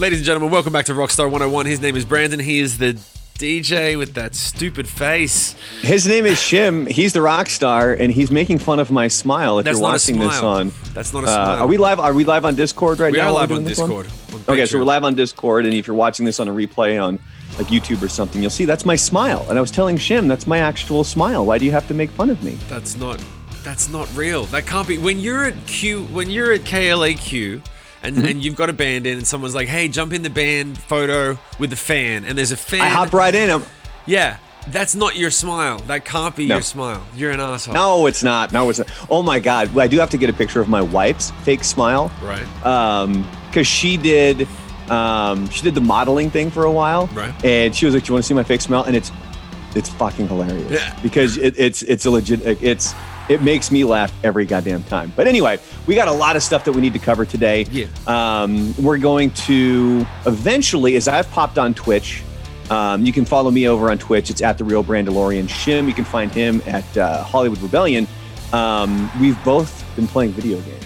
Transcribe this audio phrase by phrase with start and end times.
[0.00, 1.66] Ladies and gentlemen, welcome back to Rockstar 101.
[1.66, 2.40] His name is Brandon.
[2.40, 2.94] He is the
[3.34, 5.54] DJ with that stupid face.
[5.82, 6.88] His name is Shim.
[6.90, 9.58] He's the rock star, and he's making fun of my smile.
[9.58, 11.40] If That's you're watching this on, That's not a smile.
[11.40, 11.58] uh, smile.
[11.58, 12.00] are we live?
[12.00, 13.24] Are we live on Discord right We now?
[13.26, 13.90] We are live on doing this one?
[13.90, 14.44] Discord.
[14.48, 17.02] on Okay, so we're live on Discord, and if you're watching this on a replay
[17.02, 17.18] on
[17.58, 19.44] like YouTube or something, you'll see that's my smile.
[19.50, 21.44] And I was telling Shim that's my actual smile.
[21.44, 22.52] Why do you have to make fun of me?
[22.70, 23.22] That's not.
[23.62, 24.44] That's not real.
[24.46, 24.96] That can't be.
[24.96, 27.60] When you're at Q, when you're at KLAQ,
[28.02, 28.26] and Mm-hmm.
[28.26, 31.38] and you've got a band in, and someone's like, "Hey, jump in the band photo
[31.58, 32.80] with the fan," and there's a fan.
[32.80, 33.50] I hop right in.
[33.50, 33.62] I'm,
[34.06, 35.78] Yeah, that's not your smile.
[35.86, 36.56] That can't be No.
[36.56, 37.02] your smile.
[37.14, 37.74] You're an asshole.
[37.74, 38.52] no, it's not.
[38.52, 38.88] No, it's not.
[39.10, 39.76] Oh my God!
[39.78, 42.10] I do have to get a picture of my wife's fake smile.
[42.22, 42.46] Right.
[42.66, 44.46] um because she did
[44.88, 47.34] um she did the modeling thing for a while Right.
[47.44, 49.10] and she was like do you want to see my fake smile and it's
[49.74, 50.96] it's fucking hilarious Yeah.
[51.02, 52.92] because it, it's it's a legit it's
[53.30, 56.64] it makes me laugh every goddamn time but anyway we got a lot of stuff
[56.64, 57.86] that we need to cover today Yeah.
[58.06, 62.22] um we're going to eventually as i've popped on twitch
[62.70, 64.30] um, you can follow me over on Twitch.
[64.30, 65.88] It's at the real Brandalorian Shim.
[65.88, 68.06] You can find him at uh, Hollywood Rebellion.
[68.52, 70.84] Um, we've both been playing video games,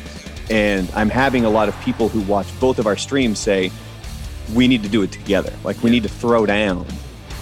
[0.49, 3.71] and I'm having a lot of people who watch both of our streams say
[4.55, 5.53] we need to do it together.
[5.63, 6.87] Like we need to throw down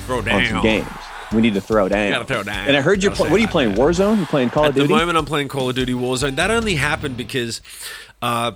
[0.06, 0.88] Throw on some games.
[1.32, 2.10] We need to throw down.
[2.10, 2.68] Gotta throw down.
[2.68, 3.74] And I heard you're say What are you playing?
[3.74, 4.18] Warzone?
[4.18, 4.84] You playing Call At of Duty?
[4.84, 6.36] At the moment, I'm playing Call of Duty Warzone.
[6.36, 7.60] That only happened because
[8.20, 8.52] uh,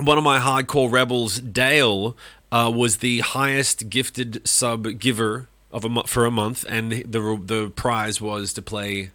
[0.00, 2.16] one of my hardcore rebels, Dale,
[2.52, 7.40] uh, was the highest gifted sub giver of a mo- for a month, and the
[7.42, 9.10] the prize was to play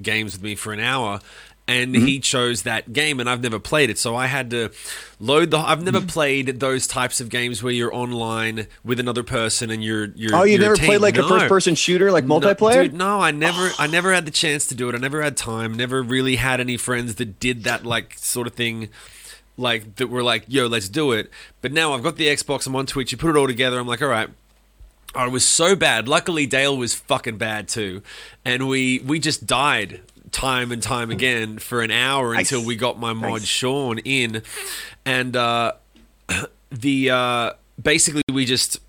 [0.00, 1.20] games with me for an hour.
[1.70, 2.06] And Mm-hmm.
[2.06, 4.70] he chose that game, and I've never played it, so I had to
[5.20, 5.58] load the.
[5.58, 5.84] I've Mm-hmm.
[5.84, 10.34] never played those types of games where you're online with another person and you're you're.
[10.34, 10.86] oh, you you're never team.
[10.86, 12.84] played like a first-person shooter, like No, multiplayer?
[12.84, 14.94] dude, no, I never, I never had the chance to do it.
[14.94, 15.74] I never had time.
[15.74, 18.88] Never really had any friends that did that like sort of thing,
[19.58, 21.30] like that were like, "Yo, let's do it."
[21.60, 22.66] But now I've got the Xbox.
[22.66, 23.12] I'm on Twitch.
[23.12, 23.78] You put it all together.
[23.78, 24.30] I'm like, all right.
[25.14, 26.08] I was so bad.
[26.08, 28.00] Luckily, Dale was fucking bad too,
[28.42, 30.00] and we we just died
[30.30, 33.44] time and time again for an hour until we got my mod Nice.
[33.44, 34.42] Sean in,
[35.04, 35.72] and uh,
[36.70, 37.52] the uh,
[37.82, 38.80] basically we just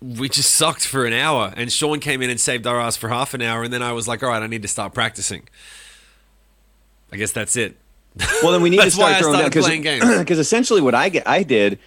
[0.00, 3.08] we just sucked for an hour and Sean came in and saved our ass for
[3.08, 5.48] half an hour and then I was like, all right, I need to start practicing.
[7.12, 7.76] I guess that's it.
[8.42, 10.04] Well, then we need to start throwing down started playing games.
[10.18, 11.78] because essentially what I get I did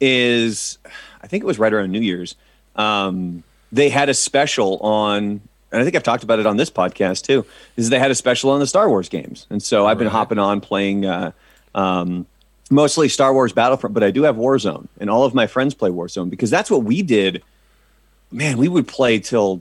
[0.00, 0.78] is
[1.22, 2.34] I think it was right around New Year's.
[2.76, 5.40] Um, they had a special on,
[5.72, 7.44] and I think I've talked about it on this podcast too.
[7.76, 10.12] Is they had a special on the Star Wars games, and so I've been Right.
[10.12, 11.06] hopping on playing.
[11.06, 11.32] Uh,
[11.74, 12.26] um,
[12.72, 15.90] Mostly Star Wars Battlefront, but I do have Warzone, and all of my friends play
[15.90, 17.42] Warzone because that's what we did.
[18.30, 19.60] Man, we would play till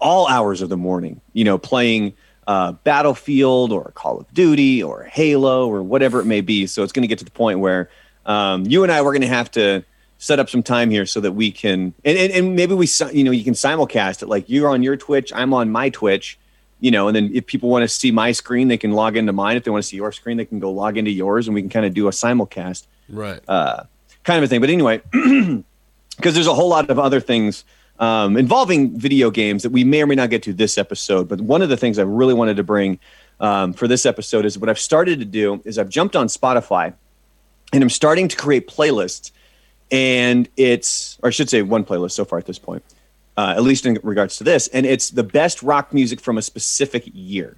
[0.00, 2.14] all hours of the morning, you know, playing
[2.46, 6.66] uh, Battlefield or Call of Duty or Halo or whatever it may be.
[6.66, 7.90] So it's going to get to the point where
[8.24, 9.84] um, you and I we're going to have to
[10.24, 13.22] set up some time here so that we can, and, and, and maybe we, you
[13.24, 14.26] know, you can simulcast it.
[14.28, 16.38] Like you're on your Twitch, I'm on my Twitch,
[16.80, 19.34] you know, and then if people want to see my screen, they can log into
[19.34, 19.58] mine.
[19.58, 21.60] If they want to see your screen, they can go log into yours, and we
[21.60, 23.40] can kind of do a simulcast Right.
[23.46, 23.84] uh,
[24.22, 24.60] kind of a thing.
[24.62, 25.02] But anyway,
[26.16, 27.64] because there's a whole lot of other things
[27.98, 31.28] um, involving video games that we may or may not get to this episode.
[31.28, 32.98] But one of the things I really wanted to bring
[33.40, 36.94] um, for this episode is what I've started to do is I've jumped on Spotify
[37.72, 39.30] and I'm starting to create playlists.
[39.94, 42.82] And it's, or I should say, one playlist so far at this point,
[43.36, 44.66] uh, at least in regards to this.
[44.68, 47.56] And it's the best rock music from a specific year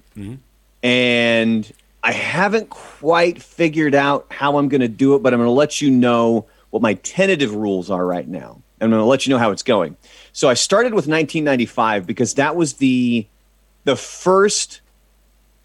[0.83, 1.71] and
[2.03, 5.51] I haven't quite figured out how I'm going to do it, but I'm going to
[5.51, 8.61] let you know what my tentative rules are right now.
[8.79, 9.97] And I'm going to let you know how it's going.
[10.33, 13.25] So I started with 1995 because that was the
[13.85, 14.81] the first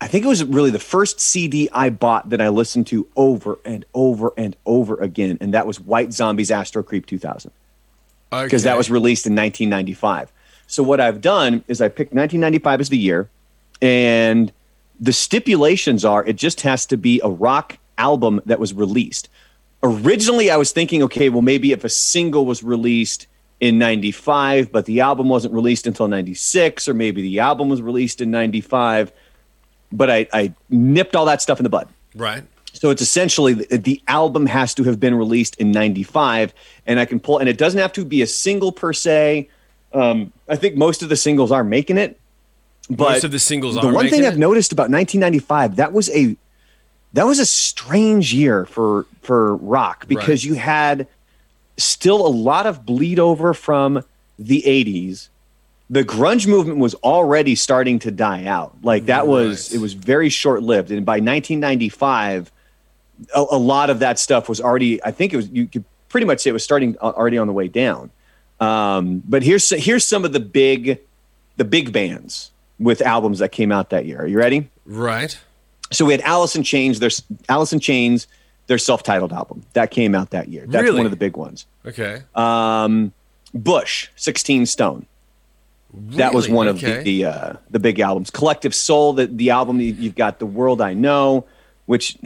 [0.03, 3.61] I think it was really the first CD I bought that I listened to over
[3.65, 7.53] and over and over again and that was White Zombies Astro Creep 2000
[8.31, 10.33] because that was released in 1995.
[10.67, 13.29] So what I've done is I picked 1995 as the year,
[13.81, 14.53] and
[14.99, 19.29] the stipulations are it just has to be a rock album that was released.
[19.83, 23.27] Originally, I was thinking, okay, well, maybe if a single was released
[23.61, 28.21] in 95, but the album wasn't released until 96, or maybe the album was released
[28.21, 29.13] in 95.
[29.93, 31.89] But I, I nipped all that stuff in the bud.
[32.15, 32.45] right.
[32.75, 36.55] So it's essentially the, the album has to have been released in 95
[36.87, 39.51] and I can pull and it doesn't have to be a single per se.
[39.93, 42.19] Um, I think most of the singles are making it.
[42.89, 46.09] But Most of the singles the one thing making I've noticed about 1995 that was
[46.11, 46.35] a
[47.13, 50.45] that was a strange year for for rock because Right.
[50.45, 51.07] you had
[51.77, 54.03] still a lot of bleed over from
[54.39, 55.29] the 80s
[55.93, 59.79] the grunge movement was already starting to die out like that was Right.
[59.79, 62.51] it was very short lived and by 1995
[63.35, 66.27] a, a lot of that stuff was already i think it was you could pretty
[66.27, 68.11] much say it was starting uh, already on the way down.
[68.61, 70.99] Um, but here's here's some of the big
[71.57, 74.21] the big bands with albums that came out that year.
[74.21, 74.69] Are you ready?
[74.85, 75.41] Right.
[75.91, 77.01] So we had Alice in Chains.
[77.01, 78.27] There's Alice in Chains.
[78.67, 80.67] Their self-titled album that came out that year.
[80.69, 80.99] That's Really?
[80.99, 81.65] one of the big ones.
[81.87, 82.23] Okay.
[82.35, 83.13] Um,
[83.55, 85.07] Bush, 16 Stone.
[85.95, 86.57] That was Really?
[86.57, 88.31] one of the the, uh, the big albums.
[88.31, 91.45] Collective Soul, the, the album you- you've got The World I Know,
[91.87, 92.17] which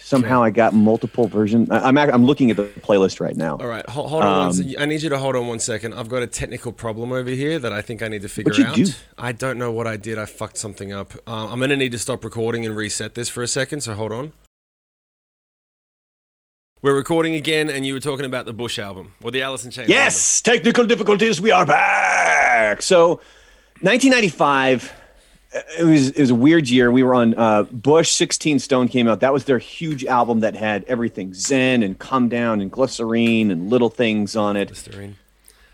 [0.00, 1.68] somehow I got multiple versions.
[1.70, 3.56] I'm I'm looking at the playlist right now.
[3.58, 4.48] All right, hold, hold on.
[4.50, 5.94] Um, I need you to hold on one second.
[5.94, 8.74] I've got a technical problem over here that I think I need to figure out.
[8.74, 8.86] do?
[9.16, 10.18] I don't know what I did.
[10.18, 11.12] I fucked something up.
[11.26, 13.94] Uh, I'm going to need to stop recording and reset this for a second, so
[13.94, 14.32] hold on.
[16.82, 19.70] We're recording again, and you were talking about the Bush album or the Alice in
[19.70, 19.88] Chains.
[19.88, 21.40] Yes, technical difficulties.
[21.40, 22.82] We are back.
[22.82, 23.20] So,
[23.82, 24.92] 1995.
[25.54, 26.90] uh, It was it was a weird year.
[26.90, 28.10] We were on uh, Bush.
[28.10, 29.20] 16 Stone came out.
[29.20, 33.70] That was their huge album that had everything Zen and Come Down and Glycerine and
[33.70, 34.66] little things on it.
[34.66, 35.14] Glycerine.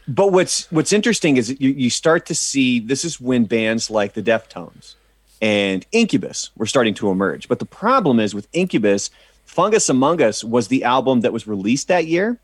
[0.06, 4.12] But what's what's interesting is you, you start to see this is when bands like
[4.12, 4.94] the Deftones
[5.40, 7.49] and Incubus were starting to emerge.
[7.49, 9.10] But the problem is with Incubus,
[9.49, 12.39] Fungus Among Us was the album that was released that year.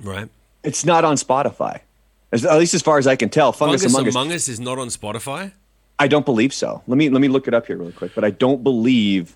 [0.00, 0.28] Right.
[0.62, 1.80] It's not on Spotify,
[2.30, 3.50] as, at least as far as I can tell.
[3.50, 4.14] Fungus, Fungus Among, Us.
[4.14, 5.52] Among Us is not on Spotify.
[5.98, 6.82] I don't believe so.
[6.86, 8.14] Let me let me look it up here really quick.
[8.14, 9.34] But I don't believe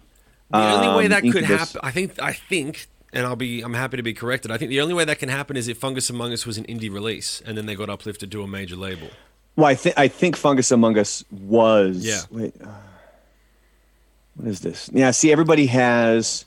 [0.50, 3.74] The only way um, that could happen, I think, I think, and I'll be, I'm
[3.74, 4.50] happy to be corrected.
[4.50, 6.64] I think the only way that can happen is if Fungus Among Us was an
[6.64, 9.08] indie release, and then they got uplifted to a major label.
[9.56, 12.04] Well, I think I think Fungus Among Us was.
[12.04, 12.20] Yeah.
[12.30, 12.68] Wait, uh,
[14.34, 14.90] what is this?
[14.92, 15.10] Yeah.
[15.12, 16.44] See, everybody has.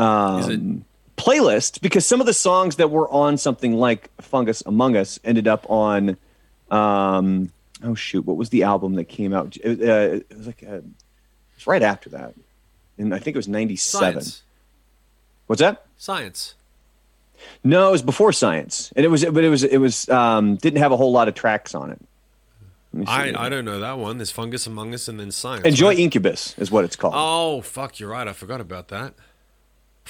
[0.00, 0.84] Um,
[1.16, 5.46] playlist because some of the songs that were on something like Fungus Among Us ended
[5.46, 6.16] up on.
[6.70, 7.52] Um,
[7.82, 8.24] oh shoot!
[8.24, 9.56] What was the album that came out?
[9.56, 10.82] It, uh, it was like a,
[11.56, 12.34] it's right after that,
[12.96, 14.12] and I think it was '97.
[14.12, 14.42] Science.
[15.46, 15.84] What's that?
[15.98, 16.54] Science.
[17.64, 20.78] No, it was before Science, and it was, but it was, it was, um, didn't
[20.78, 22.00] have a whole lot of tracks on it.
[22.92, 23.12] Let me see.
[23.12, 24.18] I, I don't know that one.
[24.18, 25.64] There's Fungus Among Us and then Science.
[25.64, 25.98] Enjoy right?
[25.98, 27.14] Incubus is what it's called.
[27.16, 28.28] Oh, fuck, you're right.
[28.28, 29.14] I forgot about that.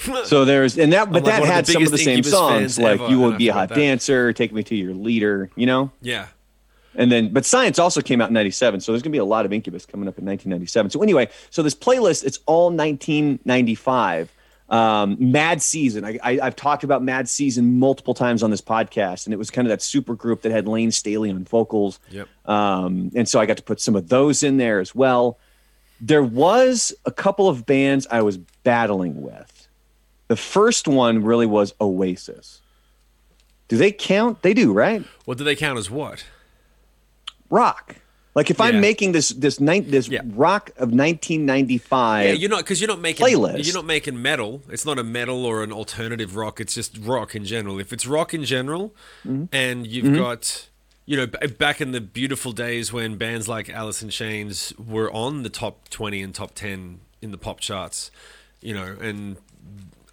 [0.25, 2.79] So there's and that, but like that one of had some of the same songs
[2.79, 3.75] like ever, "You Will Be a Hot that.
[3.75, 5.91] Dancer," "Take Me to Your Leader," you know.
[6.01, 6.27] Yeah.
[6.95, 9.45] And then, but Science also came out in '97, so there's gonna be a lot
[9.45, 10.91] of Incubus coming up in 1997.
[10.91, 14.31] So anyway, so this playlist it's all 1995.
[14.71, 16.05] Um, Mad Season.
[16.05, 19.51] I, I, I've talked about Mad Season multiple times on this podcast, and it was
[19.51, 21.99] kind of that super group that had Layne Staley on vocals.
[22.09, 22.29] Yep.
[22.45, 25.37] Um, and so I got to put some of those in there as well.
[25.99, 29.60] There was a couple of bands I was battling with.
[30.31, 32.61] The first one really was Oasis.
[33.67, 34.43] Do they count?
[34.43, 35.03] They do, right?
[35.25, 36.23] What do they count as what?
[37.49, 37.97] Rock.
[38.33, 38.67] Like if Yeah.
[38.67, 40.21] I'm making this this nine, this Yeah.
[40.23, 42.27] rock of 1995.
[42.27, 43.65] Yeah, you're not because you're not making Playlist.
[43.65, 44.61] You're not making metal.
[44.69, 46.61] It's not a metal or an alternative rock.
[46.61, 47.77] It's just rock in general.
[47.77, 48.95] If it's rock in general,
[49.27, 49.43] Mm-hmm.
[49.51, 50.69] and you've got,
[51.05, 55.11] you know, b- back in the beautiful days when bands like Alice in Chains were
[55.11, 58.11] on the top twenty and top ten in the pop charts,
[58.61, 59.35] you know, and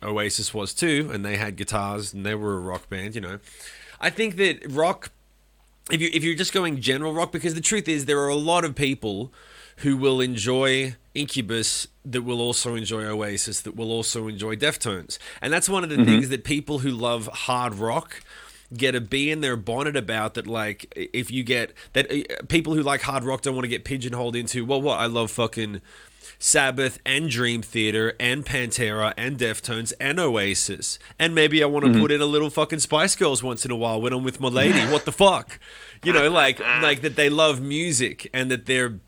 [0.02, 3.14] Oasis was too, and they had guitars and they were a rock band.
[3.14, 3.38] You know,
[4.00, 5.10] I think that rock
[5.90, 8.34] if you if you're just going general rock, because the truth is there are a
[8.34, 9.32] lot of people
[9.78, 15.52] who will enjoy Incubus that will also enjoy Oasis that will also enjoy Deftones, and
[15.52, 16.04] that's one of the Mm-hmm.
[16.04, 18.20] things that people who love hard rock
[18.76, 22.74] get a bee in their bonnet about that like if you get that uh, people
[22.74, 25.80] who like hard rock don't want to get pigeonholed into well what I love fucking
[26.38, 30.98] Sabbath and Dream Theater and Pantera and Deftones and Oasis.
[31.18, 32.00] And maybe I want to mm-hmm.
[32.00, 34.48] put in a little fucking Spice Girls once in a while when I'm with my
[34.48, 34.80] lady.
[34.92, 35.58] What the fuck?
[36.04, 39.00] You know, like like that they love music and that they're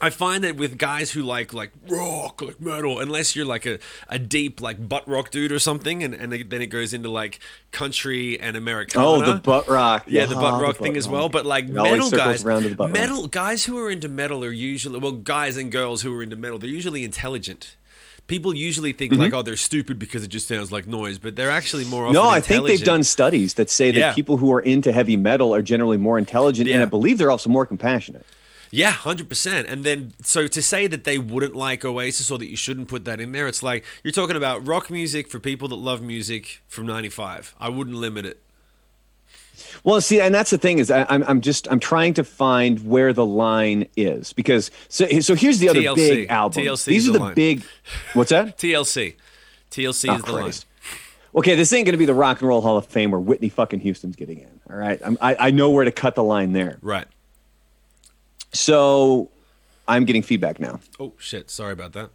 [0.00, 3.78] I find that with guys who like like rock, like metal, unless you're like a,
[4.08, 7.40] a deep like butt rock dude or something, and, and then it goes into like
[7.72, 9.04] country and Americana.
[9.06, 10.04] oh, the butt rock.
[10.06, 11.28] Yeah, the Ah, butt rock thing butt as well.
[11.28, 12.90] But like It metal guys, the butt rock.
[12.92, 16.36] metal guys who are into metal are usually well, guys and girls who are into
[16.36, 17.76] metal, they're usually intelligent.
[18.28, 21.50] People usually think like, oh, they're stupid because it just sounds like noise, but they're
[21.50, 22.14] actually more often.
[22.14, 22.24] Mm-hmm.
[22.26, 24.12] No, I think they've done studies that say that Yeah.
[24.12, 27.48] people who are into heavy metal are generally more intelligent, and I believe they're also
[27.48, 28.26] more compassionate.
[28.70, 29.68] Yeah, hundred percent.
[29.68, 33.04] And then, so to say that they wouldn't like Oasis or that you shouldn't put
[33.06, 36.60] that in there, it's like you're talking about rock music for people that love music
[36.68, 37.54] from '95.
[37.58, 38.42] I wouldn't limit it.
[39.84, 42.86] Well, see, and that's the thing is I, I'm I'm just I'm trying to find
[42.86, 45.94] where the line is because so so here's the other TLC.
[45.96, 46.64] big album.
[46.64, 47.64] TLC is These are the big.
[48.14, 48.58] What's that?
[48.58, 49.14] TLC,
[49.70, 50.52] TLC Oh, is the line.
[51.34, 53.48] Okay, this ain't going to be the Rock and Roll Hall of Fame where Whitney
[53.48, 54.60] fucking Houston's getting in.
[54.70, 56.78] All right, I'm, I I know where to cut the line there.
[56.82, 57.06] Right.
[58.52, 59.30] So
[59.86, 60.80] I'm getting feedback now.
[60.98, 61.50] Oh shit!
[61.50, 62.10] Sorry about that.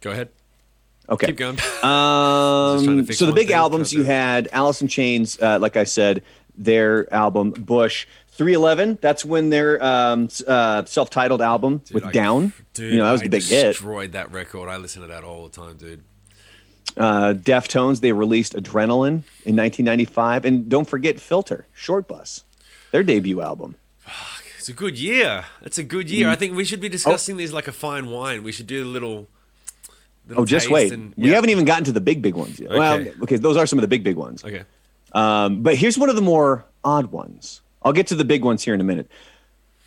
[0.00, 0.28] Go ahead.
[1.08, 1.26] Okay.
[1.26, 1.58] Keep going.
[1.86, 5.76] Um, trying to fix so the big albums you had Alice in Chains, uh, like
[5.76, 6.22] I said,
[6.56, 8.06] their album Bush.
[8.32, 12.52] 311, that's when their um, uh, self-titled album with I- Down.
[12.74, 13.68] Dude, you know, that was I the big hit.
[13.68, 14.68] Destroyed that record.
[14.68, 16.02] I listen to that all the time, dude.
[16.96, 20.44] Uh, Deftones, they released Adrenaline in 1995.
[20.44, 22.44] And don't forget Filter, Short Bus,
[22.90, 23.76] their debut album.
[24.66, 25.44] It's a good year.
[25.62, 26.10] It's a good Mm.
[26.10, 26.28] year.
[26.28, 28.42] I think we should be discussing these like a fine wine.
[28.42, 29.28] We should do a little.
[30.26, 30.90] little Oh, just wait.
[30.92, 32.70] and- We haven't even gotten to the big, big ones yet.
[32.70, 33.12] Well, Okay.
[33.22, 34.44] okay, those are some of the big, big ones.
[34.44, 34.64] Okay.
[35.12, 37.60] Um, but here's one of the more odd ones.
[37.84, 39.08] I'll get to the big ones here in a minute.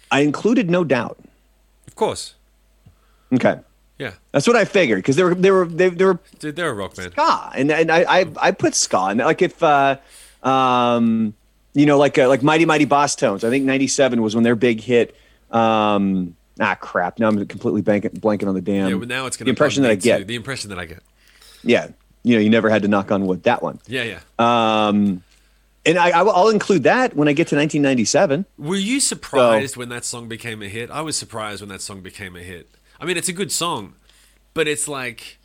[0.10, 1.18] I included No Doubt.
[1.86, 2.36] Of course.
[3.34, 3.60] Okay.
[3.98, 4.14] Yeah.
[4.32, 6.74] That's what I figured because they were they were they, they were Dude, they're a
[6.74, 7.12] rock band.
[7.12, 9.98] ska, and and I I, I put ska, and like if uh,
[10.42, 11.34] um,
[11.74, 13.44] you know, like uh, like Mighty Mighty Bosstones.
[13.44, 15.16] I think '97 was when their big hit.
[15.52, 17.20] Um, ah, crap.
[17.20, 18.90] Now I'm completely blanking, blanking on the damn.
[18.90, 20.28] Yeah, but now it's the impression that I get.
[20.28, 21.04] The impression that I get.
[21.64, 21.90] Yeah,
[22.24, 23.44] you know, you never had to knock on wood.
[23.44, 23.80] That one.
[23.88, 24.20] Yeah, yeah.
[24.38, 25.24] Um,
[25.86, 28.46] and I, will include that when I get to 1997.
[28.58, 30.92] Were you surprised when that song became a hit?
[30.92, 32.70] I was surprised when that song became a hit.
[33.00, 33.96] I mean, it's a good song,
[34.54, 35.39] but it's like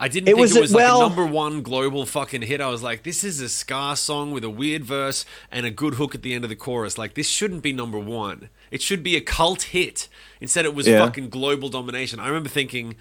[0.00, 2.42] I didn't It think was it a- was like well- a number one global fucking
[2.42, 2.60] hit.
[2.60, 5.94] I was like, this is a ska song with a weird verse and a good
[5.94, 6.96] hook at the end of the chorus.
[6.98, 8.48] Like, this shouldn't be number one.
[8.70, 10.08] It should be a cult hit.
[10.40, 11.04] Instead, it was Yeah.
[11.04, 12.20] fucking global domination.
[12.20, 12.94] I remember thinking,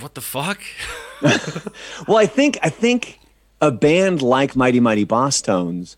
[0.00, 0.60] what the fuck?
[2.06, 3.18] Well, I think I think
[3.60, 5.96] a band like Mighty Mighty Bosstones,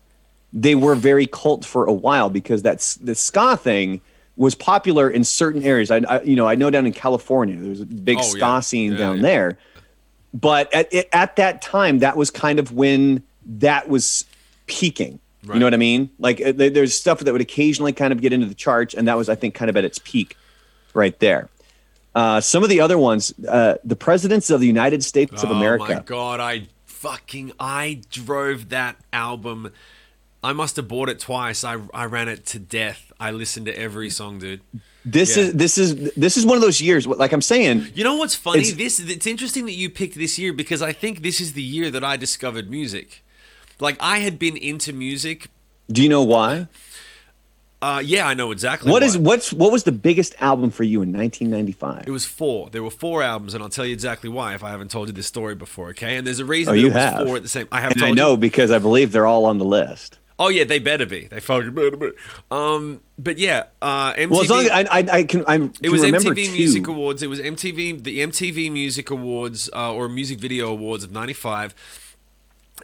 [0.53, 3.99] they were very cult for a while because that's the ska thing
[4.39, 5.91] was popular in certain areas.
[5.91, 8.59] I, I you know I know down in California there's a big Oh, ska yeah.
[8.61, 9.21] scene Yeah, down yeah.
[9.21, 9.57] there,
[10.33, 14.25] but at it, at that time that was kind of when that was
[14.65, 15.19] peaking.
[15.41, 16.09] You know what I mean?
[16.19, 19.17] Like uh, there's stuff that would occasionally kind of get into the charts, and that
[19.17, 20.35] was I think kind of at its peak,
[20.93, 21.49] right there.
[22.13, 25.85] Uh, some of the other ones, uh, the presidents of the United States of America.
[25.89, 29.71] Oh my god, I fucking I drove that album.
[30.43, 31.63] I must have bought it twice.
[31.63, 33.11] I I ran it to death.
[33.19, 34.61] I listened to every song, dude.
[35.05, 35.43] This Yeah.
[35.43, 37.05] is this is this is one of those years.
[37.07, 38.59] Like I'm saying, You know what's funny?
[38.61, 41.63] It's- this it's interesting that you picked this year because I think this is the
[41.63, 43.23] year that I discovered music.
[43.79, 45.47] Like I had been into music.
[45.91, 46.67] do you know why?
[47.81, 48.91] Uh, yeah, I know exactly.
[48.91, 49.07] What why.
[49.07, 52.03] is what's what was the biggest album for you in 1995?
[52.07, 52.69] It was four.
[52.69, 55.13] There were four albums, and I'll tell you exactly why if I haven't told you
[55.13, 55.89] this story before.
[55.91, 56.73] Okay, and there's a reason.
[56.73, 57.25] Oh, that you have.
[57.25, 57.69] four at the same.
[57.71, 58.15] I have and told I you.
[58.15, 60.17] know because I believe they're all on the list.
[60.39, 61.27] Oh yeah, they better be.
[61.27, 62.11] They fucking better be.
[62.49, 64.29] Um, but yeah, uh, MTV.
[64.29, 66.51] Well, as long as I, I, I can, I can It was MTV two.
[66.53, 67.21] Music Awards.
[67.21, 71.75] It was MTV, the MTV Music Awards uh, or Music Video Awards of '95,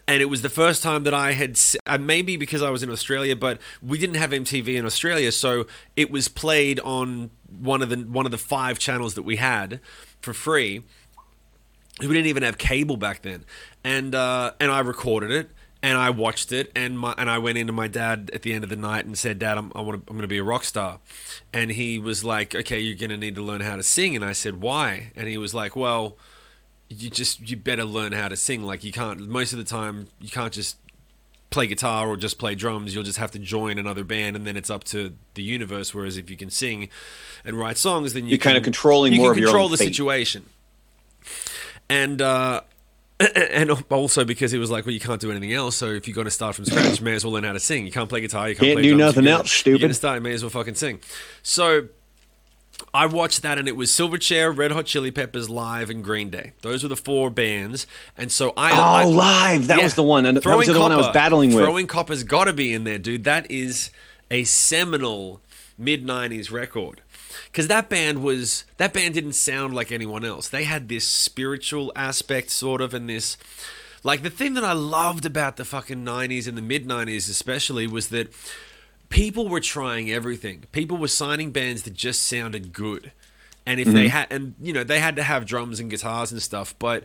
[0.06, 1.58] and it was the first time that I had.
[1.86, 5.66] Uh, maybe because I was in Australia, but we didn't have MTV in Australia, so
[5.96, 9.80] it was played on one of the one of the five channels that we had
[10.20, 10.82] for free.
[12.00, 13.46] We didn't even have cable back then,
[13.82, 15.50] and uh, and I recorded it
[15.86, 18.64] and I watched it and my and I went into my dad at the end
[18.64, 20.42] of the night and said, Dad, I'm I want to, I'm going to be a
[20.42, 20.98] rock star,
[21.52, 24.24] and he was like, Okay, you're going to need to learn how to sing, and
[24.24, 25.12] I said, Why?
[25.14, 26.16] And he was like, Well,
[26.88, 28.64] you just you better learn how to sing.
[28.64, 30.76] Like you can't most of the time you can't just
[31.50, 32.92] play guitar or just play drums.
[32.92, 35.94] You'll just have to join another band, and then it's up to the universe.
[35.94, 36.88] Whereas if you can sing
[37.44, 39.66] and write songs, then you You're kind of controlling you more can of your control
[39.66, 39.94] own the fate.
[39.94, 40.46] situation.
[41.88, 42.62] And uh,
[43.34, 45.76] and also because he was like, well, you can't do anything else.
[45.76, 47.60] So if you're going to start from scratch, you may as well learn how to
[47.60, 47.86] sing.
[47.86, 48.48] You can't play guitar.
[48.48, 49.70] You can't, Can't play do drums, nothing else, stupid.
[49.70, 50.16] You're going to start.
[50.16, 51.00] You may as well fucking sing.
[51.42, 51.88] So.
[52.92, 56.52] I watched that and it was Silverchair, Red Hot Chili Peppers, Live, and Green Day.
[56.60, 57.86] Those were the four bands,
[58.18, 58.72] and so I.
[58.72, 59.68] Oh, I, live!
[59.68, 59.84] That yeah.
[59.84, 60.26] was the one.
[60.26, 61.64] And that Throwing was the one I was battling with.
[61.64, 63.24] Throwing Copper's got to be in there, dude.
[63.24, 63.90] That is
[64.30, 65.40] a seminal
[65.78, 67.00] mid '90s record.
[67.46, 70.48] Because that band was that band didn't sound like anyone else.
[70.48, 73.36] They had this spiritual aspect, sort of, and this
[74.02, 77.86] like the thing that I loved about the fucking '90s and the mid '90s, especially,
[77.86, 78.32] was that
[79.08, 80.64] people were trying everything.
[80.72, 83.12] People were signing bands that just sounded good.
[83.64, 84.16] And if they mm-hmm.
[84.16, 87.04] had and you know, they had to have drums and guitars and stuff, but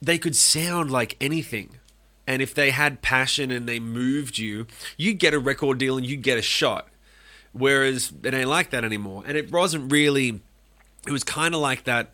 [0.00, 1.78] they could sound like anything.
[2.26, 6.06] And if they had passion and they moved you, you'd get a record deal and
[6.06, 6.88] you'd get a shot.
[7.52, 9.24] Whereas it ain't like that anymore.
[9.26, 10.40] And it wasn't really
[11.06, 12.12] it was kind of like that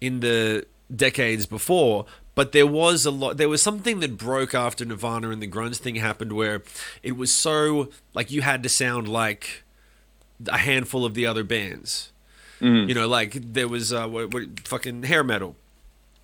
[0.00, 4.84] in the decades before but there was a lot there was something that broke after
[4.84, 6.62] nirvana and the grunge thing happened where
[7.02, 9.64] it was so like you had to sound like
[10.48, 12.10] a handful of the other bands.
[12.88, 15.56] You know like there was uh what, what, fucking hair metal.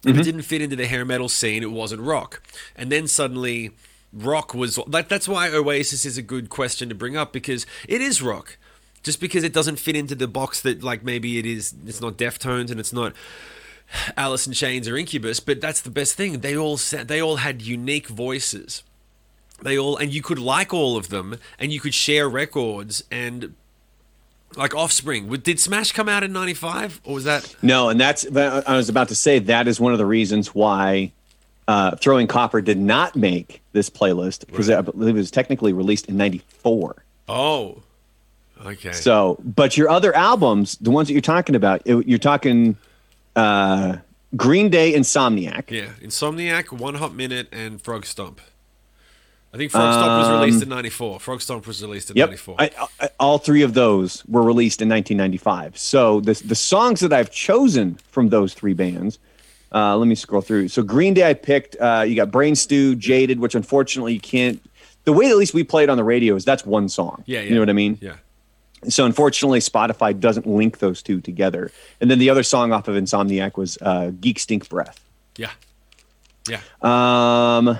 [0.05, 2.43] If it didn't fit into the hair metal scene it wasn't rock.
[2.77, 3.73] And then suddenly
[4.13, 8.01] rock was like that's why oasis is a good question to bring up because it
[8.01, 8.57] is rock
[9.03, 12.17] just because it doesn't fit into the box that like maybe it is it's not
[12.17, 13.13] deftones and it's not
[14.17, 16.41] Alice in Chains or Incubus, but that's the best thing.
[16.41, 18.83] They all sa- they all had unique voices.
[19.63, 23.55] They all and you could like all of them, and you could share records and
[24.57, 25.29] like Offspring.
[25.29, 27.57] Did Smash come out in '95 or was that?
[27.63, 31.13] No, and that's I was about to say that is one of the reasons why
[31.69, 36.07] uh, Throwing Copper did not make this playlist because I believe it was technically released
[36.07, 37.05] in '94.
[37.29, 37.83] Oh,
[38.65, 38.93] okay.
[38.93, 42.77] So, but your other albums, the ones that you're talking about, it- you're talking
[43.37, 43.99] uh,
[44.35, 45.71] Green Day, Insomniac.
[45.71, 48.39] yeah, Insomniac, One Hot Minute, and Frogstomp.
[49.53, 51.19] I think Frogstomp was released in '94.
[51.21, 52.57] Frogstomp was released in '94.
[52.59, 52.71] I,
[53.01, 55.79] I, all three of those were released in 1995.
[55.79, 59.19] So the the songs that I've chosen from those three bands.
[59.73, 60.69] Uh, let me scroll through.
[60.69, 61.77] So Green Day, I picked.
[61.77, 64.63] Uh, you got Brain Stew, Jaded, which unfortunately you can't.
[65.05, 67.23] The way at least we play it on the radio is that's one song.
[67.27, 67.99] yeah, yeah, You know what I mean?
[68.01, 68.17] Yeah.
[68.89, 71.73] So unfortunately, Spotify doesn't link those two together.
[72.01, 75.01] And then the other song off of Insomniac was uh, Geek Stink Breath.
[75.37, 75.51] Yeah.
[76.49, 76.61] Yeah.
[76.81, 77.79] Um,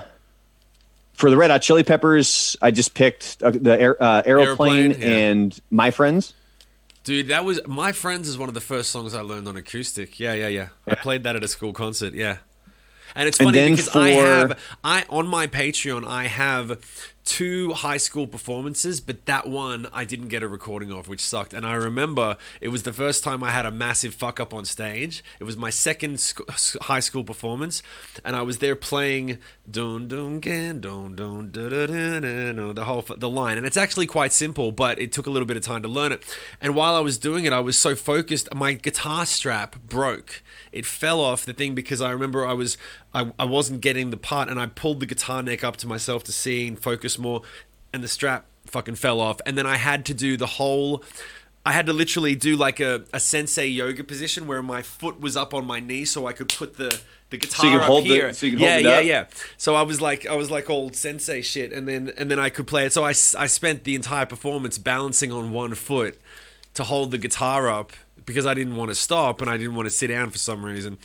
[1.13, 5.01] for the Red Hot Chili Peppers, I just picked uh, the air, uh, Aeroplane, Aeroplane,
[5.01, 5.17] yeah.
[5.17, 6.33] and My Friends.
[7.03, 10.19] Dude, that was My Friends is one of the first songs I learned on acoustic.
[10.19, 10.69] Yeah, yeah, yeah.
[10.87, 12.13] I played that at a school concert.
[12.13, 12.37] Yeah.
[13.15, 16.79] And it's funny then because I have I on my Patreon I have
[17.29, 21.53] two high school performances, but that one I didn't get a recording of, which sucked.
[21.53, 24.65] And I remember it was the first time I had a massive fuck up on
[24.65, 25.23] stage.
[25.39, 26.41] It was my second sc-
[26.81, 27.83] high school performance,
[28.25, 29.37] and I was there playing
[29.69, 33.77] dun dun gan dun dun da da da da the whole the line, and it's
[33.77, 36.23] actually quite simple, but it took a little bit of time to learn it.
[36.59, 40.41] And while I was doing it, I was so focused, my guitar strap broke.
[40.71, 42.75] It fell off the thing because I remember I was
[43.13, 46.23] I, I wasn't getting the part, and I pulled the guitar neck up to myself
[46.25, 47.41] to see and focus more,
[47.91, 51.03] and the strap fucking fell off, and then I had to do the whole.
[51.65, 55.35] I had to literally do like a, a sensei yoga position where my foot was
[55.35, 56.99] up on my knee so I could put the
[57.29, 58.33] the guitar you can up hold the- here.
[58.33, 59.05] so you can yeah, hold it yeah, up?
[59.05, 59.25] yeah.
[59.57, 62.49] So I was like I was like old sensei shit, and then and then I
[62.49, 62.93] could play it.
[62.93, 66.19] So I, I spent the entire performance balancing on one foot
[66.75, 67.91] to hold the guitar up
[68.25, 70.63] because I didn't want to stop and I didn't want to sit down for some
[70.63, 70.97] reason.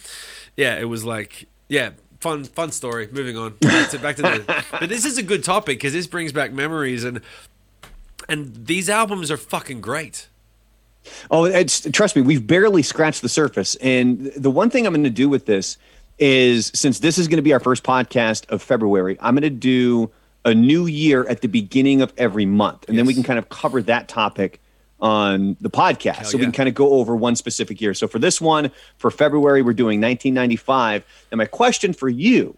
[0.56, 1.90] Yeah, it was like yeah,
[2.24, 3.06] fun fun story.
[3.12, 4.64] Moving on back to back to the.
[4.80, 7.20] but this is a good topic because this brings back memories and
[8.30, 10.28] and these albums are fucking great.
[11.30, 13.74] Oh, it's, trust me, we've barely scratched the surface.
[13.76, 15.76] And the one thing I'm going to do with this
[16.18, 19.50] is since this is going to be our first podcast of February, I'm going to
[19.50, 20.10] do
[20.46, 22.88] a new year at the beginning of every month.
[22.88, 24.62] And then we can kind of cover that topic
[25.00, 26.26] on the podcast.
[26.26, 27.92] so we can kind of go over one specific year.
[27.94, 31.04] So for this one, for February, we're doing 1995.
[31.30, 32.56] And my question for you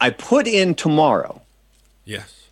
[0.00, 1.42] I put in tomorrow
[2.06, 2.46] Yes.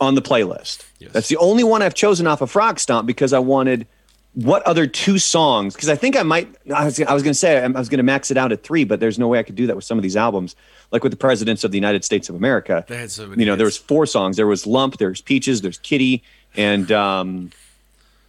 [0.00, 0.84] on the playlist.
[0.98, 1.12] Yes.
[1.12, 3.86] That's the only one I've chosen off of Frogstomp because I wanted
[4.32, 5.74] what other two songs?
[5.74, 6.52] Because I think I might.
[6.74, 8.64] I was, I was going to say I was going to max it out at
[8.64, 10.56] three, but there's no way I could do that with some of these albums.
[10.90, 13.76] Like with the presidents of the United States of America, so You know, there was
[13.76, 14.36] four songs.
[14.36, 16.22] There was Lump, there's Peaches, there's Kitty,
[16.56, 17.50] and um,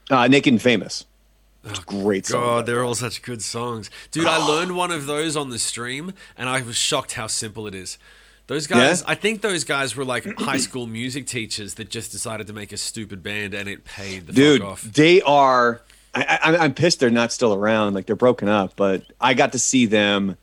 [0.10, 1.06] uh, Naked and Famous.
[1.88, 2.42] Great song.
[2.44, 3.90] God, they're all such good songs.
[4.12, 7.66] Dude, I learned one of those on the stream and I was shocked how simple
[7.66, 7.98] it is.
[8.46, 9.12] Those guys, Yeah?
[9.12, 12.72] I think those guys were like high school music teachers that just decided to make
[12.72, 14.82] a stupid band and it paid the dude fuck off.
[14.84, 15.82] they are
[16.14, 19.52] I, I, i'm pissed they're not still around like they're broken up but i got
[19.54, 20.38] to see them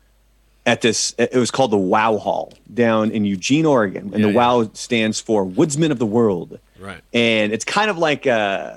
[0.66, 4.33] at this it was called the wow hall down in eugene oregon and Yeah, the
[4.33, 4.37] yeah.
[4.61, 7.01] wow stands for woodsman of the world Right.
[7.14, 8.75] and it's kind of like uh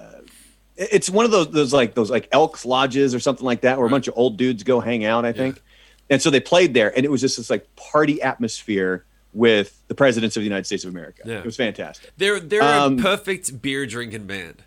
[0.77, 3.87] it's one of those those like those like elks lodges or something like that where
[3.87, 5.61] a bunch of old dudes go hang out i think
[6.09, 9.95] and so they played there and it was just this like party atmosphere with the
[9.95, 11.39] presidents of the united states of america Yeah.
[11.39, 14.63] it was fantastic They're they're Um, a perfect beer drinking band.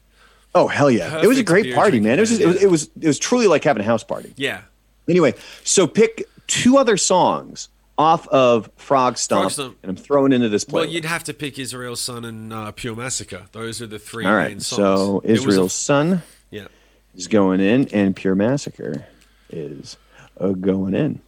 [0.54, 1.20] Oh hell yeah!
[1.22, 2.16] it was a great party, man.
[2.18, 4.32] It was, just, it was it was it was truly like having a house party.
[4.36, 4.62] Yeah.
[5.06, 7.68] Anyway, so pick two other songs
[7.98, 9.76] off of Frogstomp, Frog Stomp.
[9.82, 10.72] and I'm throwing into this playlist.
[10.72, 13.46] Well, you'd have to pick Israel's Son and uh, Pure Massacre.
[13.52, 14.76] Those are the three All main right, songs.
[14.76, 16.68] so was a- Israel's Son yeah.
[17.16, 19.04] is going in, and Pure Massacre
[19.50, 19.96] is
[20.38, 21.20] uh, going in.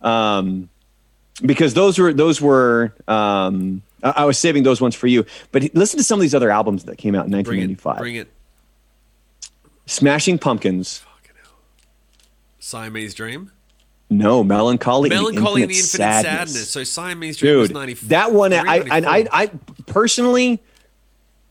[0.00, 0.68] Um,
[1.44, 5.26] because those were those were um, I, I was saving those ones for you.
[5.50, 7.68] But listen to some of these other albums that came out in Bring it.
[7.80, 7.98] 1995.
[7.98, 8.30] Bring it.
[9.86, 10.98] Smashing Pumpkins.
[10.98, 11.52] Fucking hell.
[12.60, 13.50] Siamese Dream.
[14.18, 15.08] No, Melancholy.
[15.08, 16.52] Melancholy and and the Infinite Infinite Sadness.
[16.52, 16.70] Sadness.
[16.70, 18.08] So Siamese Dream was dude 94.
[18.08, 19.50] that one I, I, I, I
[19.86, 20.62] personally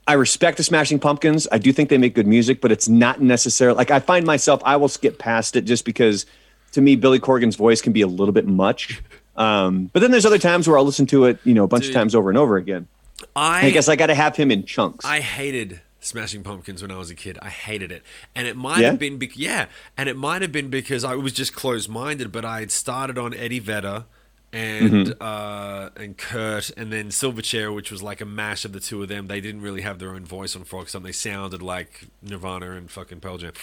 [0.06, 3.21] i respect the smashing pumpkins i do think they make good music but it's not
[3.21, 6.26] necessarily like i find myself i will skip past it just because
[6.73, 9.02] to me billy corgan's voice can be a little bit much
[9.38, 11.84] um, but then there's other times where i'll listen to it you know a bunch
[11.86, 11.91] Dude.
[11.91, 12.88] of times over and over again
[13.36, 16.97] I, i guess i gotta have him in chunks I hated Smashing Pumpkins when I
[16.97, 17.37] was a kid.
[17.41, 18.03] I hated it,
[18.35, 18.91] and it might Yeah?
[18.91, 22.31] have been, bec yeah, and it might have been because I was just closed-minded.
[22.31, 24.05] But I had started on Eddie Vedder
[24.51, 25.21] and Mm-hmm.
[25.21, 29.07] uh, and Kurt, and then Silverchair, which was like a mash of the two of
[29.09, 29.27] them.
[29.27, 31.03] They didn't really have their own voice on Frogstomp.
[31.03, 33.53] They sounded like Nirvana and fucking Pearl Jam,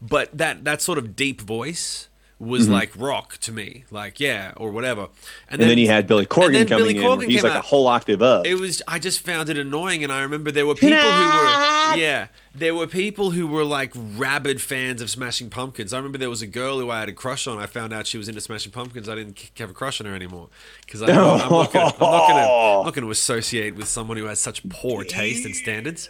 [0.00, 2.08] but that that sort of deep voice
[2.40, 5.02] was like rock to me, like yeah, or whatever.
[5.02, 5.46] Mm-hmm.
[5.50, 7.18] And then he had Billy Corgan then coming Billy in.
[7.18, 8.46] where he's like a whole octave up.
[8.46, 8.82] It was.
[8.88, 11.96] I just found it annoying, and I remember there were people who were.
[11.96, 15.92] Yeah, there were people who were like rabid fans of Smashing Pumpkins.
[15.92, 17.58] I remember there was a girl who I had a crush on.
[17.58, 19.08] I found out she was into Smashing Pumpkins.
[19.08, 20.48] I didn't have a crush on her anymore
[20.86, 21.90] because I'm, not gonna- I'm not gonna.
[22.00, 26.08] I'm not going to associate with someone who has such poor taste and standards.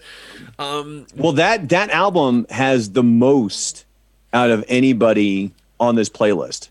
[0.58, 3.84] Um, Well, that that album has the most
[4.32, 6.68] out of anybody on this playlist.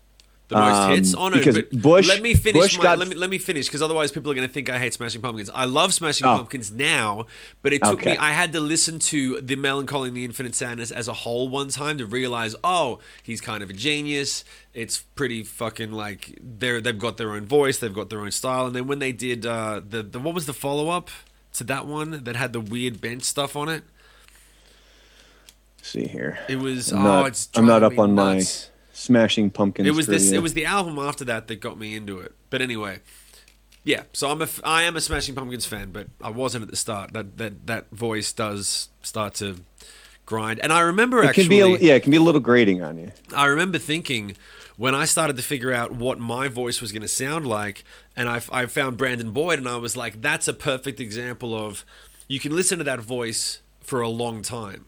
[0.48, 1.14] The most Um, hits?
[1.14, 1.36] Oh no!
[1.36, 2.60] because Bush- let me finish.
[2.60, 4.68] Bush my, got- let me let me finish because otherwise people are going to think
[4.68, 5.48] I hate Smashing Pumpkins.
[5.54, 6.38] I love Smashing Oh.
[6.38, 7.26] Pumpkins now,
[7.62, 8.16] but it took me.
[8.16, 11.68] I had to listen to the Melancholy and the Infinite Sadness as a whole one
[11.68, 14.42] time to realize, oh, he's kind of a genius.
[14.74, 18.66] It's pretty fucking like they're they've got their own voice, they've got their own style,
[18.66, 21.10] and then when they did uh, the the what was the follow up
[21.52, 23.84] to that one that had the weird bench stuff on it?
[25.78, 26.40] Let's see here.
[26.48, 28.42] It was I'm oh, not, it's I'm not up on my.
[29.00, 29.88] Smashing Pumpkins.
[29.88, 30.30] It was this.
[30.30, 32.34] It was the album after that that got me into it.
[32.50, 32.98] But anyway,
[33.82, 34.02] yeah.
[34.12, 34.48] So I'm a.
[34.62, 37.14] I am a Smashing Pumpkins fan, but I wasn't at the start.
[37.14, 39.56] That that that voice does start to
[40.26, 41.44] grind, and I remember It actually.
[41.44, 43.10] can be a, yeah, it can be a little grating on you.
[43.34, 44.36] I remember thinking
[44.76, 47.84] when I started to figure out what my voice was going to sound like,
[48.14, 51.86] and I, I found Brandon Boyd, and I was like, that's a perfect example of
[52.28, 54.84] you can listen to that voice for a long time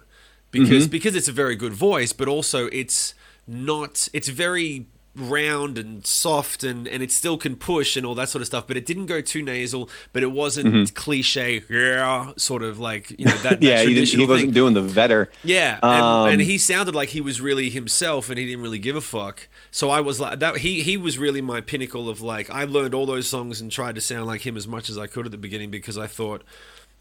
[0.51, 0.90] because mm-hmm.
[0.90, 3.14] because it's a very good voice, but also it's
[3.46, 8.31] not it's very round and soft and and it still can push and all that
[8.31, 12.62] sort of stuff but it didn't go too nasal but it wasn't cliche yeah sort
[12.62, 15.31] of like you know that, that yeah, he, he wasn't doing the Vedder.
[15.44, 18.78] Yeah, and, Um, and he sounded like he was really himself, and he didn't really
[18.78, 19.48] give a fuck.
[19.70, 22.94] So I was like, that he he was really my pinnacle of like I learned
[22.94, 25.33] all those songs and tried to sound like him as much as I could at
[25.33, 26.42] the beginning because I thought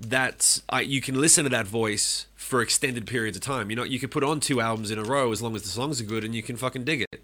[0.09, 3.69] that I, you can listen to that voice for extended periods of time.
[3.69, 5.69] You know, you could put on two albums in a row as long as the
[5.69, 7.23] songs are good, and you can fucking dig it.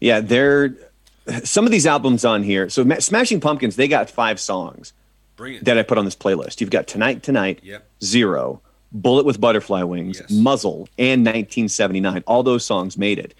[0.00, 0.74] Yeah, they're
[1.44, 2.68] some of these albums on here.
[2.68, 4.92] So Ma- Smashing Pumpkins, they got five songs
[5.62, 6.60] that I put on this playlist.
[6.60, 7.86] You've got Tonight Tonight, Yep.
[8.02, 8.60] Zero,
[8.92, 10.30] Bullet with Butterfly Wings, Yes.
[10.30, 12.24] Muzzle, and 1979.
[12.26, 13.34] All those songs made it.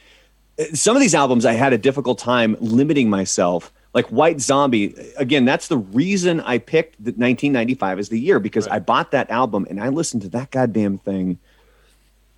[0.58, 3.72] Uh, Some of these albums I had a difficult time limiting myself.
[3.98, 8.68] Like White Zombie, again, that's the reason I picked the 1995 as the year because
[8.68, 11.38] I bought that album and I listened to that goddamn thing.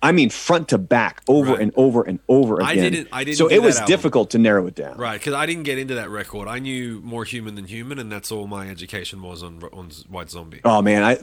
[0.01, 1.61] I mean, front to back, over Right.
[1.61, 2.67] and over and over again.
[2.67, 3.87] I didn't- I didn't so it was album.
[3.93, 4.97] difficult to narrow it down.
[4.97, 6.47] Right, because I didn't get into that record.
[6.47, 10.31] I knew more human than human, and that's all my education was on on White
[10.31, 10.61] Zombie.
[10.65, 11.19] Oh man, I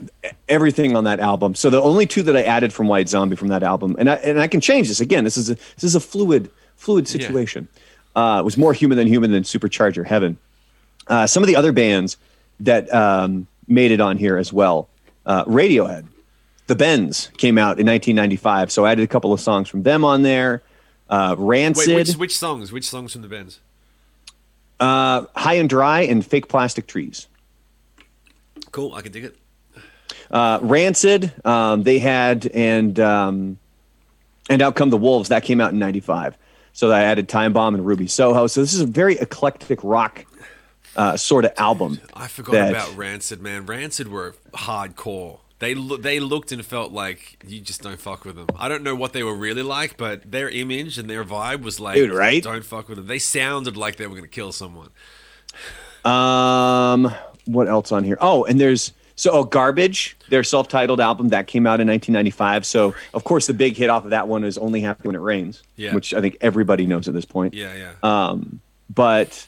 [0.47, 1.55] everything on that album.
[1.55, 4.15] So the only two that I added from White Zombie from that album, and I
[4.15, 5.25] and I can change this again.
[5.25, 7.67] This is a this is a fluid fluid situation.
[8.19, 10.37] Uh, was more human than human than Supercharger Heaven.
[11.07, 12.17] Uh, some of the other bands
[12.59, 14.89] that um, made it on here as well.
[15.25, 16.05] Uh, Radiohead,
[16.67, 20.03] The Bends came out in 1995, so I added a couple of songs from them
[20.03, 20.61] on there.
[21.09, 22.71] Uh, Rancid, Wait, which which songs?
[22.71, 23.59] Which songs from the bands?
[24.79, 27.27] uh, High and Dry, and Fake Plastic Trees.
[28.71, 29.35] Cool, I can dig it.
[30.29, 33.57] uh, Rancid, um, they had and um,
[34.49, 36.37] and Out Come the Wolves that came out in '95.
[36.73, 38.47] So I added Time Bomb and Ruby Soho.
[38.47, 40.25] So this is a very eclectic rock
[40.95, 41.99] uh, sort of album.
[42.13, 43.65] I forgot that- about Rancid, man.
[43.65, 45.39] Rancid were hardcore.
[45.59, 48.47] They lo- they looked and felt like you just don't fuck with them.
[48.57, 51.81] I don't know what they were really like, but their image and their vibe was
[51.81, 52.41] like, Dude, right?
[52.41, 53.07] Don't fuck with them.
[53.07, 54.89] They sounded like they were going to kill someone.
[56.05, 57.13] Um,
[57.45, 58.17] what else on here?
[58.21, 62.65] Oh, and there's so oh, Garbage, their self-titled album that came out in 1995.
[62.65, 65.19] So of course the big hit off of that one is Only Happy When It
[65.19, 65.93] Rains, Yeah.
[65.93, 67.53] which I think everybody knows at this point.
[67.53, 67.91] Yeah, yeah.
[68.01, 69.45] Um, but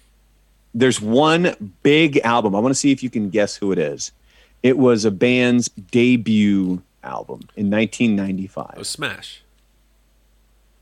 [0.73, 2.53] there's one big album.
[2.53, 4.11] I want to see if you can guess who it is.
[4.61, 8.71] It was a band's debut album in 1995.
[8.73, 9.41] it was Smash.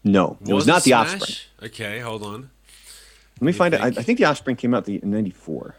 [0.03, 0.93] no, it was, it not the?
[0.93, 1.69] Offspring.
[1.69, 2.49] Okay, hold on,
[3.39, 3.81] Let me find it.
[3.81, 3.99] I, think?
[3.99, 5.75] I think the Offspring came out the, in 94.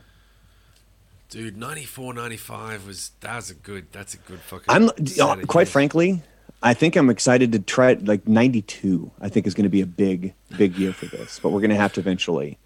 [1.30, 1.56] Dude.
[1.56, 3.86] 94, 95 was that was a good.
[3.92, 4.66] That's a good fucking.
[4.68, 6.22] I'm set uh, quite frankly,
[6.62, 8.04] I think I'm excited to try it.
[8.06, 11.40] Like 92, I think is going to be a big, big year for this.
[11.42, 12.58] But we're going to have to eventually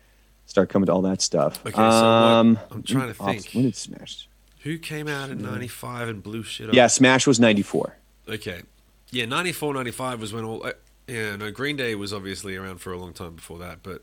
[0.47, 1.61] start coming to all that stuff.
[1.65, 3.51] Okay, so what- um, I'm trying to think.
[3.53, 4.29] When did Smash?
[4.63, 6.75] Who came out in 95 and blew shit up?
[6.75, 7.97] Yeah, Smash was 94.
[8.29, 8.63] Okay.
[9.11, 10.67] Yeah, 94, 95 was when all.
[10.67, 10.73] Uh,
[11.07, 14.03] yeah, no, Green Day was obviously around for a long time before that, but.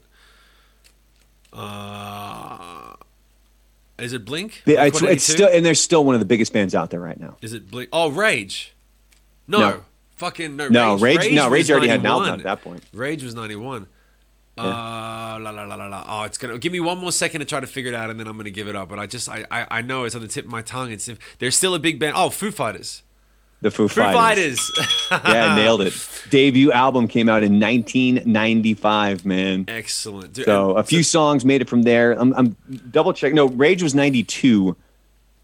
[1.51, 2.93] Uh,
[4.01, 4.61] is it Blink?
[4.65, 7.19] They- It's, it's still, and they're still one of the biggest bands out there right
[7.19, 7.37] now.
[7.41, 7.89] Is it Blink?
[7.93, 8.73] Oh, Rage.
[9.47, 9.85] No, No.
[10.15, 10.67] fucking no.
[10.69, 12.83] No, Rage- no, Rage already had an album at that point.
[12.93, 13.87] Rage was ninety one.
[14.57, 14.63] Uh,
[15.41, 16.03] la la la la la.
[16.07, 18.19] Oh, it's gonna give me one more second to try to figure it out, and
[18.19, 18.89] then I'm gonna give it up.
[18.89, 20.91] But I just, I, I, I know it's on the tip of my tongue.
[20.91, 22.13] It's if there's still a big band.
[22.15, 23.01] Oh, Foo Fighters.
[23.61, 24.59] The Foo, Foo Fighters.
[24.71, 25.23] Fighters.
[25.25, 25.93] yeah, nailed it.
[26.29, 29.65] Debut album came out in 1995, man.
[29.67, 30.33] Excellent.
[30.33, 32.13] Dude, So a few songs made it from there.
[32.13, 32.55] I'm, I'm
[32.89, 33.35] double checking.
[33.35, 34.75] No, Rage was 92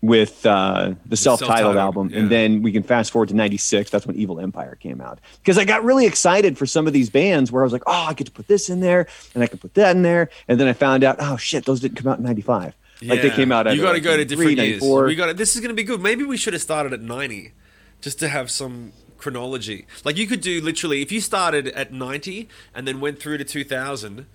[0.02, 2.20] with uh, the self-titled self-titled, album, yeah.
[2.20, 3.90] and then we can fast forward to 96.
[3.90, 5.20] That's when Evil Empire came out.
[5.40, 7.92] Because I got really excited for some of these bands where I was like, oh,
[8.08, 10.60] I get to put this in there, and I can put that in there, and
[10.60, 12.76] then I found out, oh shit, those didn't come out in 95.
[13.04, 13.72] Like they came out.
[13.72, 14.82] You got to like, go to 93, different years.
[14.82, 15.38] We got.
[15.38, 16.02] This is going to be good.
[16.02, 17.54] Maybe we should have started at ninety,
[18.02, 19.86] just to have some chronology.
[20.04, 23.44] Like you could do literally if you started at ninety and then went through to
[23.44, 24.26] two thousand.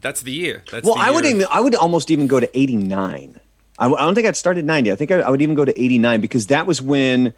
[0.00, 0.62] That's the year.
[0.70, 3.38] That's Well, the I would even, I would almost even go to 89.
[3.78, 4.90] I don't think I'd start at 90.
[4.92, 7.34] I think I, I would even go to 89 because that was when,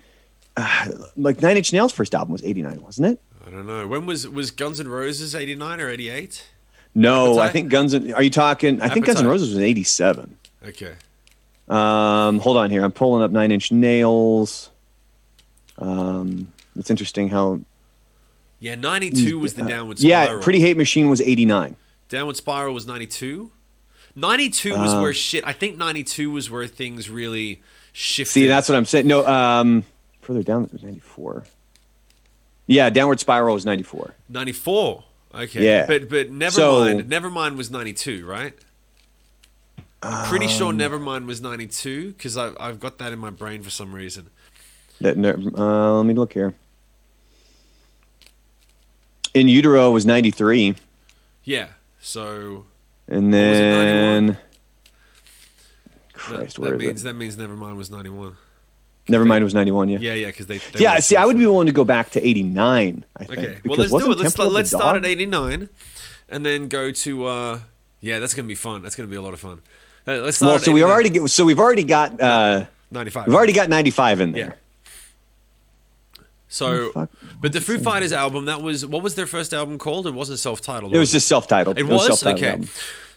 [0.57, 3.21] uh, like Nine Inch Nails' first album was 89, wasn't it?
[3.45, 3.89] I don't know.
[3.89, 6.47] When was was Guns N' Roses eighty nine or eighty eight?
[6.95, 7.95] No, I think Guns.
[7.95, 8.81] N- Are you talking?
[8.81, 10.37] I think Guns N' Roses was 87.
[10.69, 10.95] Okay.
[11.69, 12.85] Um, hold on here.
[12.85, 14.71] I'm pulling up Nine Inch Nails.
[15.83, 17.61] Um, it's interesting how.
[18.61, 20.39] Yeah, ninety two was the downward spiral.
[20.39, 20.43] Yeah.
[20.45, 21.77] Pretty Hate Machine was 89.
[22.09, 23.51] downward spiral was ninety two.
[24.15, 25.45] Ninety two was Uh, where shit.
[25.47, 27.61] I think ninety two was where things really
[27.93, 28.33] shifted.
[28.33, 29.07] See, that's what I'm saying.
[29.09, 29.85] No, um,
[30.21, 31.45] further down it was 94.
[32.69, 34.15] Yeah, Downward Spiral was 94.
[34.29, 35.05] 94.
[35.35, 35.65] Okay.
[35.65, 35.87] Yeah.
[35.87, 36.53] But but Nevermind.
[36.53, 38.55] So- Nevermind was 92, right?
[40.05, 43.71] I'm Pretty Um, sure Nevermind was 92 because I've got that in my brain for
[43.71, 44.31] some reason.
[45.01, 46.55] That, uh, let me look here.
[49.35, 50.75] In Utero was 93.
[51.45, 51.69] Yeah.
[52.01, 52.67] So
[53.09, 54.27] And was it, 91?
[54.27, 54.27] then.
[54.27, 54.39] that,
[56.13, 57.05] Christ, that means it?
[57.05, 58.37] that means Nevermind was 91.
[59.09, 59.99] Never mind, was 91, yeah.
[59.99, 62.25] Yeah, yeah, because they, they Yeah, see, I would be willing to go back to
[62.25, 63.39] 89, I think.
[63.39, 63.59] Okay.
[63.65, 64.19] Well, let's do it.
[64.19, 65.69] Let's Temple of the let's start at 89
[66.29, 67.61] and then go to uh
[68.01, 68.83] yeah, that's going to be fun.
[68.83, 69.63] That's going to be a lot of fun.
[70.07, 73.29] Uh, let's start Well, so we've already get, so we've already got uh, 95.
[73.29, 74.57] we've already got 95 in there.
[76.53, 77.11] So, fuck?
[77.41, 80.07] but the Foo Fighters album, that was what was their first album called?
[80.07, 80.95] It wasn't self-titled.
[80.95, 81.79] It was just self-titled.
[81.79, 82.51] It was self-titled okay.
[82.51, 82.69] album.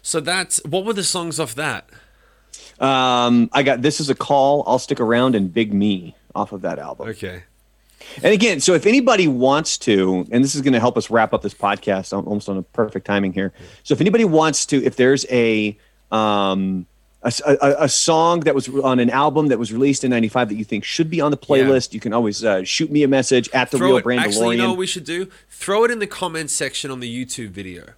[0.02, 1.90] So that's what were the songs off that?
[2.80, 4.64] Um, I got this is a call.
[4.66, 7.10] I'll stick around and Big Me off of that album.
[7.10, 7.44] Okay.
[8.24, 11.34] And again, so if anybody wants to, and this is going to help us wrap
[11.34, 13.52] up this podcast almost on a perfect timing here.
[13.84, 15.78] So if anybody wants to, if there's a
[16.10, 16.86] um,
[17.26, 20.56] a, a, a song that was on an album that was released in '95 that
[20.56, 23.50] you think should be on the playlist, you can always uh, shoot me a message
[23.54, 25.28] at the Throw real brand Actually, you know what we should do?
[25.50, 27.94] Throw it in the comments section on the YouTube video.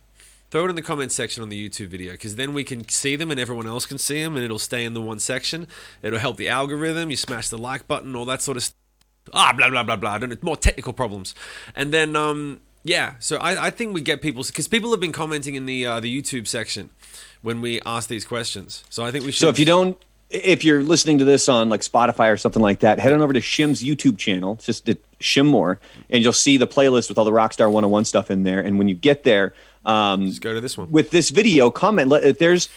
[0.50, 3.18] Throw it in the comments section on the YouTube video because then we can see
[3.18, 5.68] them and everyone else can see them and it'll stay in the one section.
[6.02, 7.10] It'll help the algorithm.
[7.10, 8.78] You smash the like button, all that sort of stuff.
[9.34, 10.12] Ah, blah blah blah blah.
[10.12, 11.36] I don't know, more technical problems.
[11.76, 13.16] And then, um, yeah.
[13.20, 16.00] So I, I think we get people because people have been commenting in the uh,
[16.00, 16.92] the YouTube section
[17.42, 18.84] when we ask these questions.
[18.90, 19.40] So I think we should.
[19.40, 19.98] So if you don't,
[20.30, 23.34] if you're listening to this on like Spotify or something like that, head on over
[23.34, 24.54] to Shim's YouTube channel.
[24.54, 28.06] It's just at Shim Moore, and you'll see the playlist with all the Rockstar 101
[28.06, 28.60] stuff in there.
[28.60, 29.54] And when you get there,
[29.86, 30.92] um, just go to this one.
[30.92, 32.10] with this video, comment.
[32.10, 32.70] Let, if there's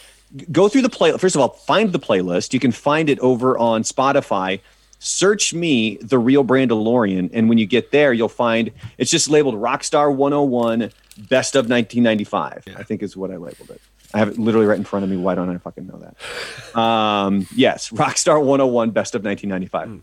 [0.52, 1.16] go through the play.
[1.18, 2.52] First of all, find the playlist.
[2.52, 4.60] You can find it over on Spotify.
[5.02, 9.54] Search me, the real Brandalorian, and when you get there, you'll find it's just labeled
[9.54, 10.92] Rockstar 101
[11.28, 12.64] Best of 1995.
[12.76, 13.80] I think is what I labeled it.
[14.12, 15.16] I have it literally right in front of me.
[15.16, 16.78] Why don't I fucking know that?
[16.78, 20.02] Um, yes, Rockstar 101 Best of 1995.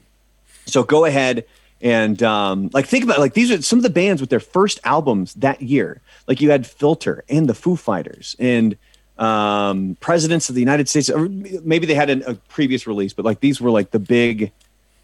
[0.66, 1.46] So go ahead
[1.82, 4.80] and um, like think about like these are some of the bands with their first
[4.84, 6.02] albums that year.
[6.28, 8.78] Like you had Filter and the Foo Fighters and
[9.18, 11.10] um, Presidents of the United States.
[11.10, 14.52] Or maybe they had an, a previous release, but like these were like the big,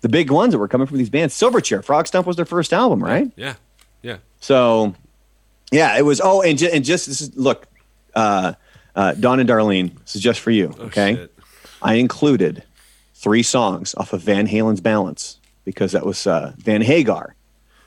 [0.01, 1.33] the big ones that were coming from these bands.
[1.33, 3.31] Silverchair, Frogstomp was their first album, right?
[3.35, 3.55] Yeah.
[4.01, 4.17] Yeah.
[4.39, 4.95] So,
[5.71, 6.19] yeah, it was.
[6.21, 7.67] Oh, and, ju- and just this is look,
[8.13, 8.53] uh,
[8.95, 10.73] uh, Don and Darlene, this is just for you.
[10.79, 11.35] okay, Oh, shit.
[11.81, 12.63] I included
[13.15, 17.35] three songs off of Van Halen's Balance because that was uh, Van Hagar.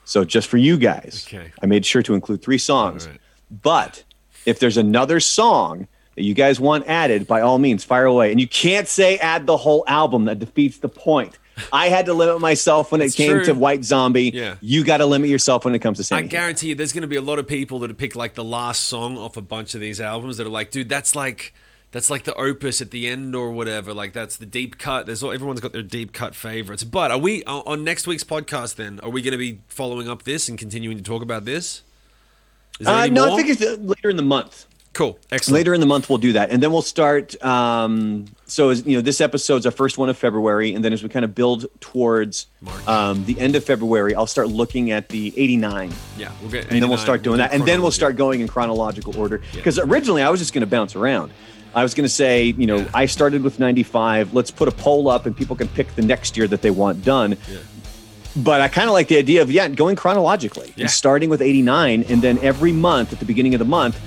[0.04, 1.52] So just for you guys, Okay.
[1.62, 3.06] I made sure to include three songs.
[3.08, 3.20] Right.
[3.50, 4.04] But
[4.44, 8.30] if there's another song that you guys want added, by all means, fire away.
[8.30, 11.38] And you can't say add the whole album; that defeats the point.
[11.72, 13.44] I had to limit myself when it It's came true.
[13.46, 14.30] to White Zombie.
[14.34, 14.56] Yeah.
[14.60, 16.28] You got to limit yourself when it comes to I saying.
[16.28, 18.44] guarantee you, there's going to be a lot of people that have picked like the
[18.44, 21.54] last song off a bunch of these albums that are like, dude, that's like,
[21.92, 23.94] that's like the opus at the end or whatever.
[23.94, 25.06] Like that's the deep cut.
[25.06, 26.84] There's all, everyone's got their deep cut favorites.
[26.84, 28.74] But are we on next week's podcast?
[28.74, 31.82] Then are we going to be following up this and continuing to talk about this?
[32.80, 33.32] Is there Uh, no, more?
[33.38, 34.66] I think it's uh, later in the month.
[34.96, 35.18] Cool.
[35.30, 35.56] Excellent.
[35.56, 37.36] Later in the month, we'll do that, and then we'll start.
[37.44, 41.02] Um, so, as, you know, this episode's our first one of February, and then as
[41.02, 42.46] we kind of build towards
[42.86, 46.70] um, the end of February, I'll start looking at the '89, Yeah, we'll get.
[46.72, 49.42] and then we'll start doing do that, and then we'll start going in chronological order.
[49.52, 51.30] Because originally, I was just going to bounce around.
[51.74, 52.88] I was going to say, you know, Yeah.
[52.94, 54.32] I started with '95.
[54.32, 57.04] Let's put a poll up, and people can pick the next year that they want
[57.04, 57.36] done.
[57.52, 57.58] Yeah.
[58.34, 60.84] But I kind of like the idea of yeah, going chronologically Yeah.
[60.84, 63.98] and starting with 89 and then every month at the beginning of the month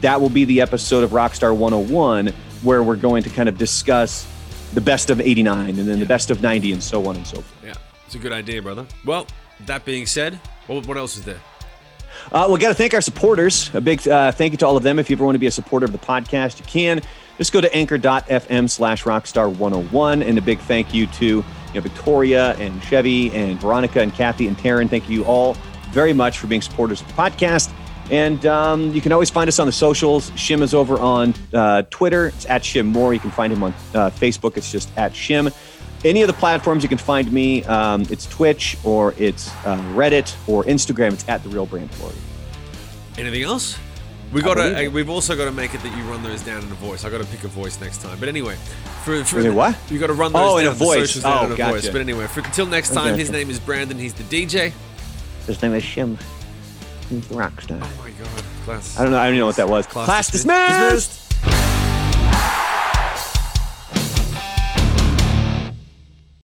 [0.00, 2.28] that will be the episode of Rockstar 101
[2.62, 4.26] where we're going to kind of discuss
[4.74, 7.36] the best of 89 and then the best of 90 and so on and so
[7.36, 7.64] forth.
[7.64, 8.86] Yeah, it's a good idea, brother.
[9.04, 9.26] Well,
[9.66, 10.34] that being said,
[10.66, 11.40] what, what else is there?
[12.32, 13.70] Uh, we got to thank our supporters.
[13.74, 14.98] A big uh, thank you to all of them.
[14.98, 17.00] If you ever want to be a supporter of the podcast, you can.
[17.38, 20.26] Just go to anchor.fm slash rockstar101.
[20.26, 24.48] And a big thank you to you know, Victoria and Chevy and Veronica and Kathy
[24.48, 24.90] and Taryn.
[24.90, 25.56] Thank you all
[25.90, 27.72] very much for being supporters of the podcast.
[28.10, 30.30] And um, you can always find us on the socials.
[30.32, 32.28] Shim is over on uh, Twitter.
[32.28, 33.12] It's at Shim Moore.
[33.12, 34.56] You can find him on uh, Facebook.
[34.56, 35.54] It's just at Shim.
[36.04, 40.34] Any of the platforms you can find me, um, it's Twitch or it's uh, Reddit
[40.48, 41.12] or Instagram.
[41.12, 42.16] It's at the Real Brandalorian.
[43.18, 43.76] Anything else?
[44.32, 44.84] We got to.
[44.84, 44.92] It.
[44.92, 47.04] We've also got to make it that you run those down in a voice.
[47.04, 48.18] I got to pick a voice next time.
[48.20, 48.56] But anyway,
[49.02, 49.76] for, for Is it what?
[49.90, 51.20] You got to run those Oh, in down, a voice.
[51.24, 51.72] Oh, in a gotcha.
[51.72, 51.88] voice.
[51.88, 53.98] But anyway, for, until next time, his name is Brandon.
[53.98, 54.72] He's the DJ.
[55.46, 56.18] His name is Shim.
[57.30, 57.78] Rock star.
[57.80, 58.98] Oh my god, class.
[58.98, 59.18] I don't know.
[59.18, 59.86] I don't even know what that was.
[59.86, 60.90] Class Class dismissed.
[60.90, 61.27] Dismissed.